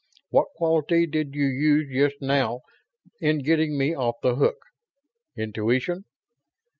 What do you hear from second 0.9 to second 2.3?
did you use just